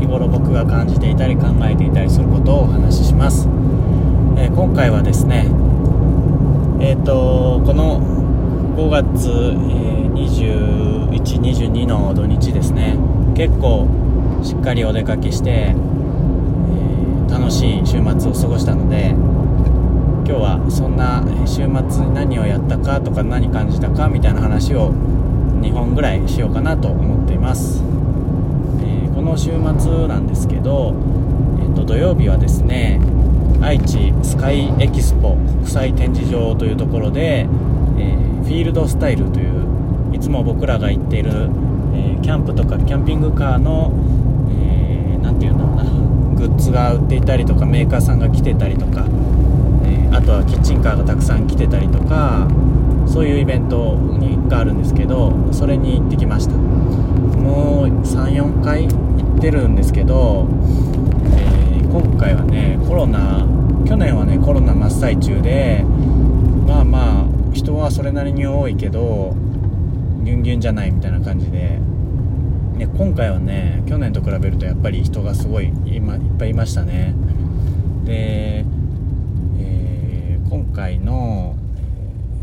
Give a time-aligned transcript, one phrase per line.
[0.00, 3.48] 日頃僕が感じていたり考えていたりすることをお話しします、
[4.36, 5.46] えー、今回はですね
[6.80, 8.00] えっ、ー、とこの
[8.76, 10.12] 5月、えー、
[11.10, 12.96] 21、22の土日ですね
[13.34, 13.88] 結構
[14.42, 19.10] しっかりお出かけして、えー、楽しい週末を過ごしたので
[20.28, 27.82] 今日はそんな週末に何をやったかとか何感じたかみたいな話を2本ぐらいしようかなと思っています、
[29.28, 30.94] の週末なんですけど、
[31.60, 33.00] えー、と土曜日はですね
[33.60, 43.92] 愛知スカイエキスポ国際展示場というところで、えー、フィールドスタイルといういつも僕らが行っている、えー、キャンプとかキャンピングカーの
[45.22, 45.84] 何、えー、て言うんだろうな
[46.38, 49.04] グッズが売っていたりとかメーカーさんが来てたりとか、
[49.84, 52.46] えあとはキッチンカーがたくさん来てたりとか
[53.08, 56.54] そういうイベントにがあるんですけどそれに行ってきました。
[56.54, 58.88] もう34回
[59.38, 60.48] ってるんですけど、
[61.36, 63.46] えー、今回はねコロナ
[63.86, 65.84] 去年はねコロナ真っ最中で
[66.66, 69.36] まあまあ人はそれなりに多いけど
[70.24, 71.78] ギュンギュンじゃないみたいな感じで。
[72.78, 77.12] で今回はね去年と比べるとやっぱり人がすごい今いっぱいいましたね。
[78.04, 78.64] で、
[79.58, 81.56] えー、今回の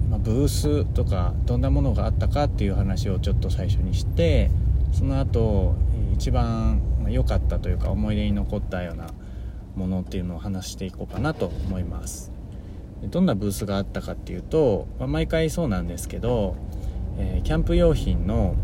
[0.08, 4.52] えまブースとかどんなものがあったかっていう話をちょっと最初にして
[4.92, 5.76] その後
[6.16, 9.08] 一番良かったというか思い出に残ったような
[9.76, 12.32] ものっていうのを話していこうかなと思います。
[13.04, 16.56] どんなブースがあったかっていうと、まあ、毎回そうなんですけど、
[17.18, 18.56] えー、キャンプ用品の、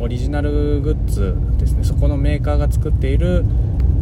[0.00, 1.84] オリジナルグッズですね。
[1.84, 3.44] そこのメーカーが作っている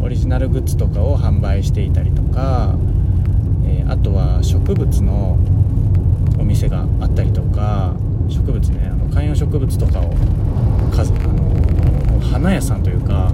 [0.01, 2.75] オリジナルグッズとかを販売していたりとか、
[3.65, 5.37] えー、あとは植物の
[6.39, 7.95] お店があったりとか
[8.29, 10.13] 植物ねあの観葉植物とかを
[10.91, 11.52] 数あの
[12.31, 13.31] 花屋さんというか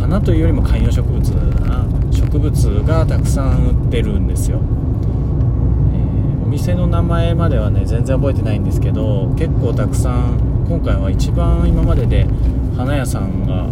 [0.00, 1.86] 花というよりも観葉植物だな。
[2.12, 12.26] 植物がたくさん売ってるんですよ、えー、お店の名前まではね全然覚えてないんですけど結構たくさん今回は一番今までで
[12.76, 13.68] 花屋さんが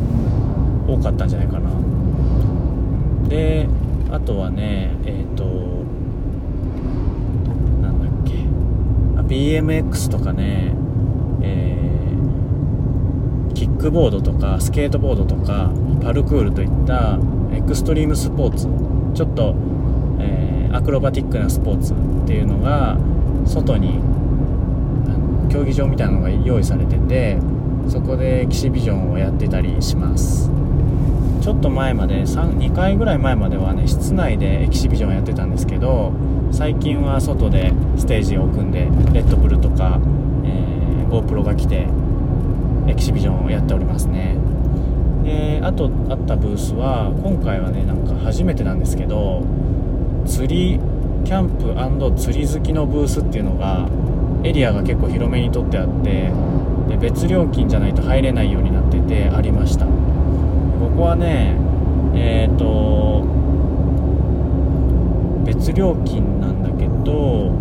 [0.86, 1.70] 多かったんじゃないかな。
[3.28, 3.68] で
[4.10, 5.74] あとはねえっ、ー、と
[9.26, 10.74] BMX とかね、
[11.42, 11.83] えー、
[13.84, 15.70] クボードとかスケートボードとか
[16.02, 17.18] パルクールといった
[17.52, 18.66] エクストリームスポーツ
[19.14, 19.54] ちょっと、
[20.18, 21.96] えー、アクロバティックなスポーツっ
[22.26, 22.96] ていうのが
[23.44, 24.00] 外に
[25.52, 27.38] 競技場みたいなのが用意されてて
[27.86, 30.50] そこでエキシビジョンをやってたりします。
[31.42, 36.10] ちょっと前まで2回ぐらい前まではね室内でエキシビジョンやってたんですけど
[36.52, 40.00] 最近は外でステージを組んでレッドブルとか、
[40.46, 41.86] えー、GoPro が来て
[42.86, 44.36] エキシビジョンをやっておりますね。
[45.24, 49.42] であとあったブースは今回はねなんか初めてなんですけど
[50.26, 50.78] 釣り
[51.24, 51.74] キャンプ
[52.20, 53.88] 釣り好きのブースっていうのが
[54.42, 56.30] エリアが結構広めにとってあって
[56.88, 59.86] で別料金じゃないと入れないようになっててありました。
[59.86, 59.90] こ
[60.94, 61.56] こはね
[62.14, 63.24] えっ、ー、と
[65.46, 67.52] 別料金なんだけど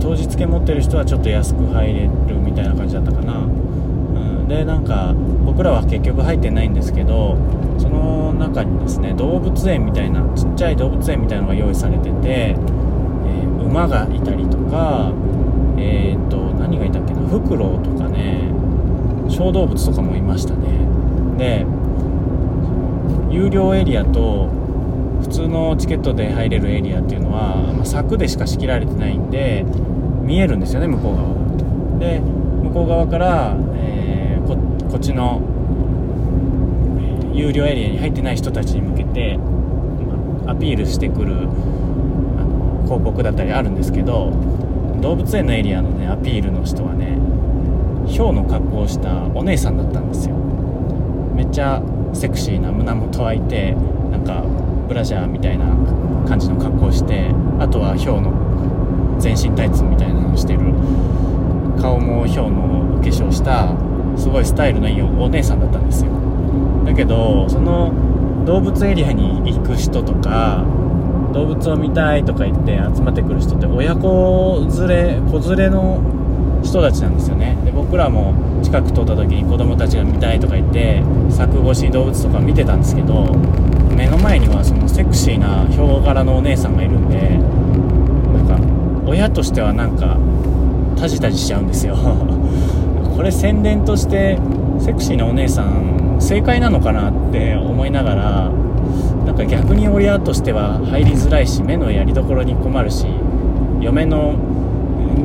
[0.00, 3.48] 当日券持ってる人はちょっと安く入れるみたいな感じだったかな、
[4.48, 5.12] でなんか
[5.44, 7.36] 僕らは結局入ってないんですけど
[7.78, 15.12] その中にですね動物園みたいなちっちゃい動物園みたいなのが用意されてて、えー、馬がいたりとか
[15.76, 18.50] えっ、ー、と何がいたっけなフクロウとかね
[19.28, 20.86] 小動物とかもいましたね。
[21.36, 21.66] で
[23.30, 24.48] 有料エリアと
[25.22, 29.64] 普通のチケットで入れるエリアっていうのは、まあ、柵でしか仕切られてないんで
[30.22, 31.98] 見えるんですよね向こう側。
[31.98, 33.95] で向こう側から、え、
[34.96, 35.42] こっちの
[37.34, 39.38] 有料エリアに入ってない人たちに向けて、
[40.46, 41.34] アピールしてくる
[42.84, 44.32] 広告だったりあるんですけど
[45.02, 47.18] 動物園のエリアのねアピールの人はね
[48.10, 50.34] ヒョウの格好をしたお姉さんだったんですよ。
[51.34, 51.82] めっちゃ
[52.14, 53.76] セクシーな胸元開いて
[54.10, 54.44] なんか
[54.88, 55.66] ブラジャーみたいな
[56.26, 60.60] 感じの格好をしてあとはヒョウの全身タイツみたいなのをしてる
[61.82, 63.76] 顔もヒョウのお化粧した
[64.16, 66.10] すごいスタイルのいいお姉さんだったんですよ。
[66.84, 67.92] だけどその
[68.44, 70.64] 動物エリアに行く人とか
[71.32, 76.00] 動物を見たいとか言って集まってくる人って親子連れ子連れの
[76.62, 77.56] 人たちなんですよね。
[77.64, 83.26] で僕らも近く通った時に子供たちが見たいとか言って柵越し動物とか見てたんですけど
[83.94, 87.38] 目の前にはそのセクシーなヒョウ柄のお姉さんがいるんで
[88.38, 88.58] なんか
[89.06, 90.16] 親としてはなんか
[90.98, 91.96] タジタジしちゃうんですよ。
[93.16, 94.38] これ宣伝として
[94.78, 98.50] セクシーなお姉さん正解なのかなって思いながら
[99.24, 103.06] なんか逆に親としては入りづらいし目のやりどころに困るし
[103.80, 104.36] 嫁の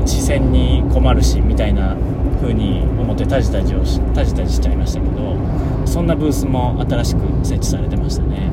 [0.05, 1.95] 視線に困るしみたいな
[2.41, 3.83] 風に思ってタジタジを
[4.15, 5.38] タジタジしちゃいましたけど
[5.85, 8.51] そんなブースも新しく設置されてましたね。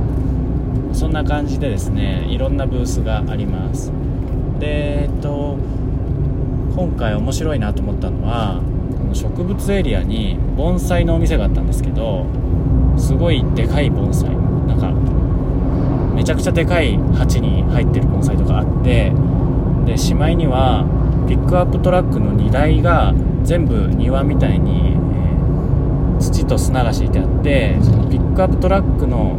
[0.93, 3.93] そんな感じでですねいろんなブースがあります。
[4.59, 5.57] でえっと
[6.75, 8.61] 今回面白いなと思ったのは
[9.09, 12.27] の植物エリアに盆栽のお店があったんですけど
[12.97, 14.29] すごいでかい盆栽。
[14.31, 14.93] なんか
[16.15, 19.13] めちゃくちゃでかい鉢に入ってる盆栽とかあって
[19.87, 20.85] でしまいには
[21.29, 23.15] ピックアップトラックの荷台が
[23.45, 29.39] 全部庭みたいに、えー、土と砂が敷いてあってそのピックアップトラックの、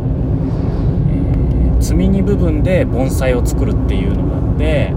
[1.09, 4.93] えー、積み荷部分で盆栽を作るっていうのがあって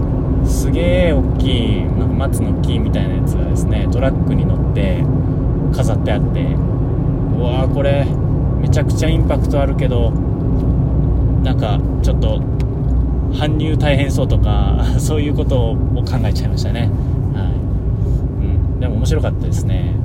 [0.49, 5.03] すげえ大きいなんか松の木みたいなやつがねトラックに乗って
[5.75, 8.05] 飾ってあってうわーこれ
[8.61, 10.11] めちゃくちゃインパクトあるけど
[11.43, 12.39] なんかちょっと
[13.33, 16.87] 搬入大変そうとか そういうことを考えちゃいましたね、はい。
[18.45, 19.95] うん、でも面白かったですね。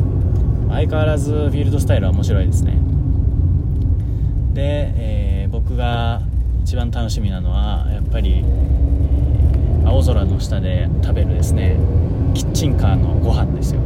[0.70, 2.73] 相変わらずフィールドスタイルは面白いですね。
[4.55, 6.23] で、えー、僕が
[6.62, 8.44] 一番楽しみなのはやっぱり
[9.85, 11.76] 青空の下で食べるですね。
[12.38, 13.81] キッチンカーのご飯ですよ。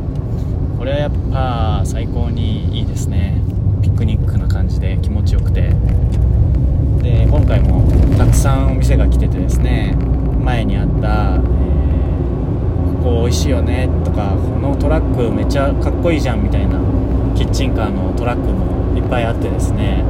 [0.76, 3.40] これはやっぱ最高にいいですね。
[3.82, 5.72] ピクニックな感じで気持ちよくて。
[7.00, 9.96] で今回もたくさんお店が来ててですね
[10.44, 16.78] 前にあった、えー、ここ美味しいよねとかこのトラックめっちゃかっこいいじゃんみたいな
[17.34, 20.04] キッチンカーのトラックもいっぱいあってですね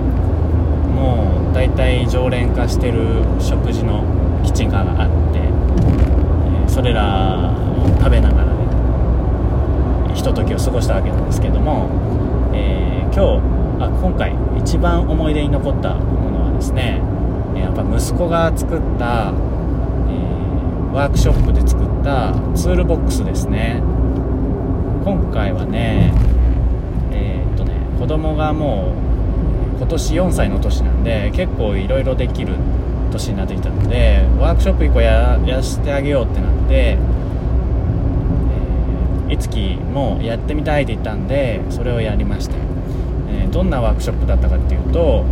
[0.94, 4.04] もう大体常連化してる食事の
[4.42, 11.88] キッチンカーがあって、え、それらを食べながらねひとときを過ごしたわけなんですけども、
[12.54, 17.02] えー、今日あ今回一番思い出に残ったものはですね
[17.56, 23.82] やっぱ息子が作った、えー、ワークショップで作ったツールボックスですね。
[25.04, 26.12] 今回はね
[27.10, 28.94] えー、っとね子供がも
[29.76, 32.54] う今年4歳の年なんで結構いろいろできる
[33.10, 36.98] 年になってきたのでワークショップ1個やらせてあげようってなって、
[39.32, 42.56] いつきもやってみたいって言ったんでそれをやりました、
[43.30, 45.24] えー、どんなワークショップだったかっていうと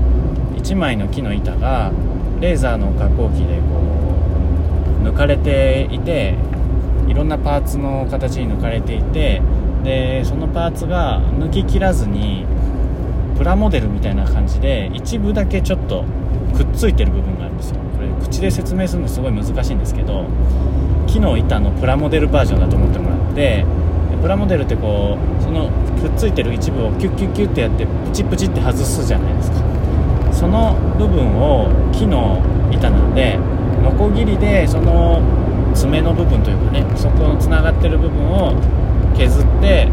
[0.57, 1.93] 1枚の木の板が
[2.41, 3.81] レーザーの加工機でこ
[5.03, 6.35] う抜かれていて
[7.09, 9.43] いろんなパーツの形に抜かれていて
[9.83, 12.47] でそのパーツが抜ききらずに
[13.37, 16.05] プラモデルみたいな感じで一部だけちょっと
[16.57, 17.77] くっついてる部分があるんですよ。
[17.97, 20.27] これ口で説明するのすごい難しいんですけど
[21.07, 23.65] 木の板のプラモデルバージョンだと思ってもらって
[24.21, 25.71] プラモデルってこうその
[26.01, 29.59] くっついてる一部をキュッキュッキュッってやってプチプチって外すじゃないですか。
[30.33, 33.39] その部分を木の板なんで
[33.83, 35.21] ノコギリでその
[35.75, 38.55] 爪の部分というかねそこのつながってる部分を
[39.17, 39.89] 削って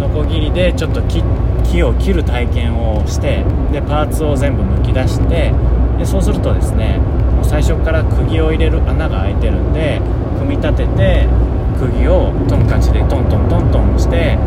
[0.00, 5.52] ノコギリでちょっと木を切る体験をしてでパーツを全部むき出して
[5.98, 6.98] でそうするとですね
[7.36, 10.00] もう最初から釘を入れる穴が開いてるんで
[10.38, 11.28] 組み立てて
[11.72, 14.38] 釘をトンカチでトントントントンして、え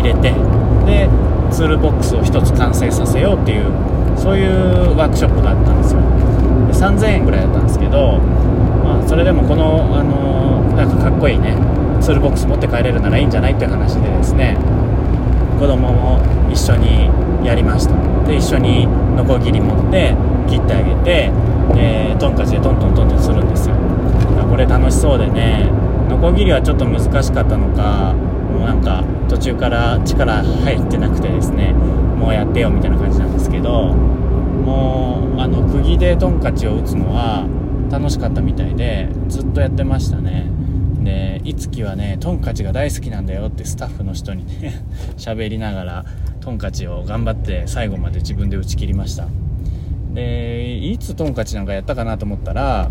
[0.00, 0.32] 入れて
[0.86, 1.08] で
[1.50, 3.72] ツールボックスを1つ完成させようっていう
[4.16, 6.00] そういうワークショップだったんですよ
[6.66, 11.56] で3000円ぐらいだったんですけど、まあ、それでもこの、あのー、なんかかっこいいね
[12.00, 14.56] ツールボックス持って帰れるならいいんじゃないっていう話でですね
[15.58, 17.10] 子供も一緒に
[17.44, 17.94] やりました
[18.26, 20.14] で一緒にノコギリ持って
[20.48, 21.32] 切ってあげて
[21.74, 23.74] でトンカチでトントントントンするんですよ
[24.48, 25.70] これ楽しそうでね
[26.10, 37.46] ノコギリはちょっと難しかったのかもうなんか途中から力入ってなくてですねもうやってよみたいな感じなんですけどもうあの釘でトンカチを打つのは
[37.92, 40.50] 楽しかったみたいでずっとやってましたね。
[41.02, 44.84] でいつきはねトンカチが大好きなんだよってスタッフの人にね
[45.16, 46.04] 喋りながら
[46.40, 49.26] トンカチを頑張って最後まで自分で打ち切りました。
[50.12, 52.90] でいつトンカチなんかやったかなと思ったら、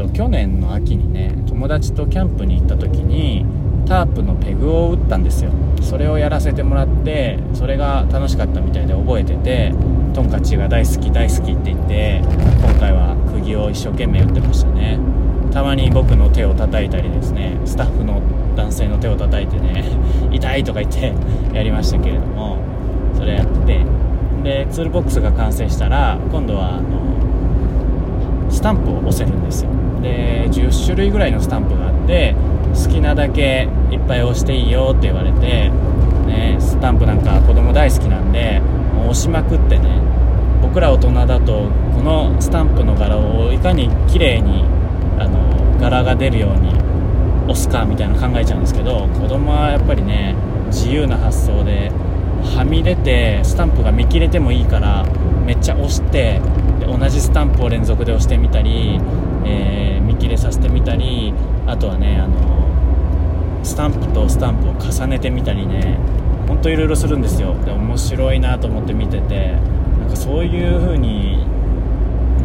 [0.00, 3.44] と、去年の秋にね友達とキャンプに行った時に
[3.86, 5.50] タープのペグを打ったんですよ。
[5.82, 9.74] それをやらせてもらってそれが楽しかったみたいで覚えてて
[10.14, 14.98] トンカチが大好き大好きって言って今回は釘を一生懸命打ってましたね。
[15.52, 18.22] たまに僕の手を叩いたりですねスタッフの
[18.54, 19.84] 男性の手を叩いてね
[20.30, 21.12] 痛いとか言って
[21.52, 22.58] やりましたけれども
[23.16, 23.84] それやって
[24.44, 27.00] でツールボックスが完成したら今度はあの
[28.48, 29.70] スタンプを押せるんですよ。
[30.00, 32.34] で10種類ぐらいのスタンプがあって
[32.74, 35.70] 好きなだけいっぱい押していいよって言われて、
[36.26, 38.60] ね、スタンプなんか子供大好きなんで
[39.02, 40.00] 押しまくってね
[40.62, 44.64] 僕ら大人だとこのスタンプの柄をいかに綺麗に
[45.18, 46.70] あの柄が出るように
[47.44, 50.34] 押すかみたいな考えちゃうんですけど子供はやっぱりね
[50.66, 51.90] 自由な発想で
[52.54, 55.04] はみ出てスタンプが見切れてもいいから
[55.44, 56.40] めっちゃ押して
[56.78, 59.00] で同じスタンプを連続で押してみたり、
[59.44, 61.32] えー、見切れさせてみたり
[61.66, 62.68] あとはねあの
[63.62, 65.98] スタンプとスタンプを重ねてみたりね
[66.48, 67.54] ほんといろいろするんですよ。
[67.64, 69.52] で面白いなと思って見てて
[69.98, 71.46] なんかそういう風に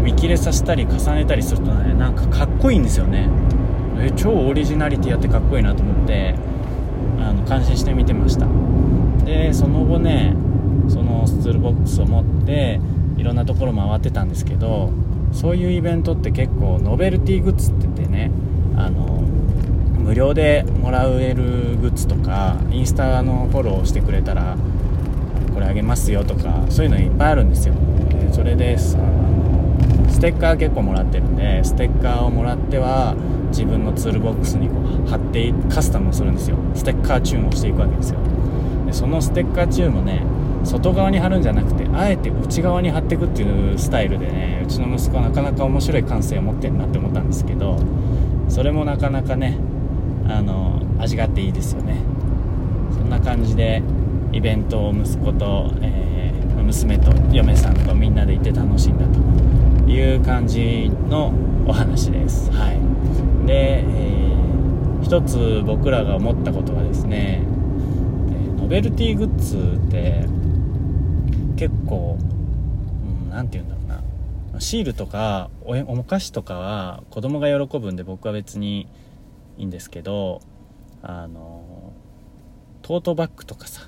[0.03, 3.29] 見切れさせたり重ねたりするとねなんかかっこいいんですよね。
[3.97, 6.35] え超オリジナリティやってかっこいいなと思って
[7.19, 8.45] あの感心して見てました。
[9.25, 10.35] でその後ね
[10.87, 12.79] そのスツールボックスを持って
[13.17, 14.91] いろんなところ回ってたんですけど
[15.35, 18.31] そういうイベントって結構ノベルティグッズって言ってね
[18.77, 19.21] あの
[19.99, 24.55] 無料でもらえるグッズとかインスタのフォローしてくれたら
[25.53, 27.75] これあげますよとかそういうのいっぱいあるんですよ。
[28.09, 28.95] でそれでス
[30.21, 33.15] テッカー結構もらってるんでステッカーをもらっては
[33.49, 34.75] 自分のツールボックスにこ
[35.05, 36.57] う貼ってカスタムするんですよ。
[36.73, 38.19] ステッカーチューンをしていくわけですよ。
[38.85, 40.23] でそのステッカーチューンもね
[40.65, 47.79] 外側に貼るんじゃなくてあえて内側に貼っていくっていうスタイルでねうちの息子はなかなか面白い感性を持ってるなって思ったんですけど
[48.49, 49.57] それもなかなかね
[50.27, 51.97] あの味があっていいですよね。
[52.91, 53.83] そんな感じで
[54.31, 61.31] イベントを息子と、えー、娘と嫁さんとみんなで行って楽しんだという感じの
[61.67, 62.51] お話です。
[62.51, 63.47] はい。
[63.47, 67.43] で、えー、一つ僕らが思ったことはですね
[68.57, 70.25] ノベルティグッズって
[71.55, 74.03] 結構、うん、て言うんだろうな。
[74.59, 78.87] シールとかおお菓子とかは子供が喜ぶんで僕は別に
[79.57, 80.41] いいんですけど
[81.01, 81.93] あの
[82.81, 83.81] トートバッグとかさ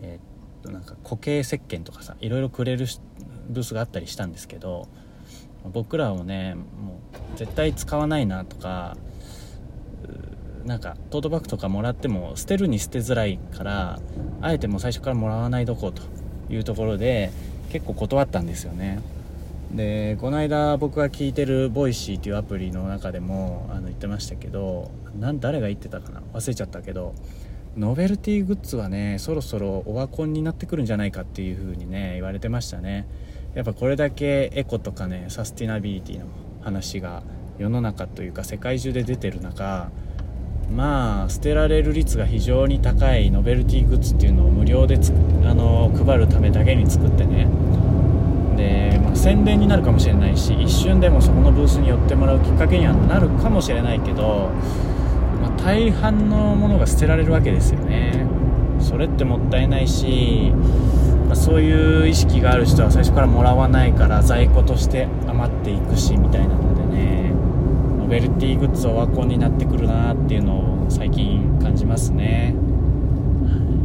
[0.00, 2.86] えー、っとなんか固形石鹸とかさいろいろくれる
[3.48, 4.88] ブースがあったりしたんですけど
[5.72, 7.00] 僕らもねも
[7.34, 8.96] う絶対使わないなとか
[10.64, 14.00] なんかトートバッグとかもらっても捨てるに捨てづらいから
[14.40, 16.13] あえてもう最初からもらわないどこうと。
[16.50, 17.30] いうところで
[17.70, 19.00] 結構断ったんですよね。
[19.74, 26.22] でこの間僕が聞いてるボイシーっていうアプリの中でもあの言ってましたけどなん誰が言ってたかな？
[26.32, 27.14] 忘れちゃったけど
[27.76, 33.06] ノベルティグッズはねそろそろオワコンになってくるんじゃないかっていう風にね言われてましたね。
[33.54, 36.26] やっぱこれだけエコとかねサスティナビリティの
[36.60, 37.24] 話が
[37.58, 39.90] 世の中というか世界中で出てる中
[40.70, 47.48] まあ捨てられる率が非常に高いノベルティグッズっていうのを無料であの配るためだけに作ってね。
[48.56, 54.50] で、まあ、宣伝になるかもしれないし一瞬でもそこのブースに寄ってもらうきっかけにはなるかもしれないけど、
[55.40, 58.26] まあ、大半のものが捨てられるわけですよね。
[58.80, 60.52] それってもったいないし、
[61.26, 67.33] まあ、そういう意識がある人は最初からもらわないから在庫として余っていくしみたいなのでね。
[68.04, 72.54] ノベルティグッズオワコンになってくるなっていうのを最近感じますね、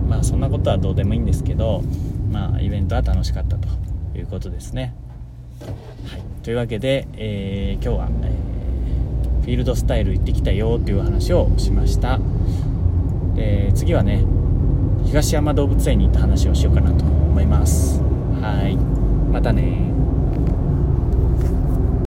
[0.10, 1.82] まあそんなことはどうでもいいんですけど
[2.30, 3.70] まあイベントは楽しかったと
[4.18, 4.94] いうことですね、
[6.12, 12.20] はい、というわけで、えー、今日は、えー、フィールドスタイル行ってきたよっていう話をしました。
[13.36, 14.26] で次はね
[15.06, 18.02] 東山動物園に行った話をしようかなと思います。
[18.42, 18.76] はい。
[19.32, 19.94] またね